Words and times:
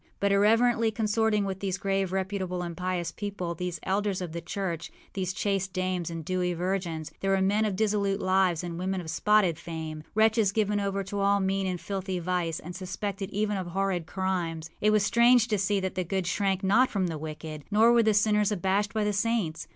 But, 0.19 0.31
irreverently 0.31 0.89
consorting 0.89 1.45
with 1.45 1.59
these 1.59 1.77
grave, 1.77 2.11
reputable, 2.11 2.63
and 2.63 2.75
pious 2.75 3.11
people, 3.11 3.53
these 3.53 3.79
elders 3.83 4.19
of 4.19 4.31
the 4.31 4.41
church, 4.41 4.91
these 5.13 5.31
chaste 5.31 5.73
dames 5.73 6.09
and 6.09 6.25
dewy 6.25 6.55
virgins, 6.55 7.11
there 7.19 7.29
were 7.29 7.39
men 7.43 7.65
of 7.65 7.75
dissolute 7.75 8.19
lives 8.19 8.63
and 8.63 8.79
women 8.79 8.99
of 8.99 9.11
spotted 9.11 9.59
fame, 9.59 10.01
wretches 10.15 10.51
given 10.51 10.79
over 10.79 11.03
to 11.03 11.19
all 11.19 11.39
mean 11.39 11.67
and 11.67 11.79
filthy 11.79 12.17
vice, 12.17 12.59
and 12.59 12.75
suspected 12.75 13.29
even 13.29 13.57
of 13.57 13.67
horrid 13.67 14.07
crimes. 14.07 14.71
It 14.81 14.89
was 14.89 15.05
strange 15.05 15.47
to 15.49 15.59
see 15.59 15.79
that 15.81 15.93
the 15.93 16.03
good 16.03 16.25
shrank 16.25 16.63
not 16.63 16.89
from 16.89 17.05
the 17.05 17.19
wicked, 17.19 17.65
nor 17.69 17.93
were 17.93 18.01
the 18.01 18.15
sinners 18.15 18.51
abashed 18.51 18.95
by 18.95 19.03
the 19.03 19.13
saints. 19.13 19.67